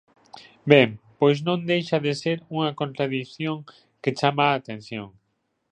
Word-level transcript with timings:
Ben, 0.71 0.89
pois 1.19 1.37
non 1.47 1.59
deixa 1.71 1.97
de 2.05 2.13
ser 2.21 2.37
unha 2.55 2.69
contradición 2.81 3.57
que 4.01 4.15
chama 4.19 4.43
a 4.47 4.57
atención. 4.59 5.07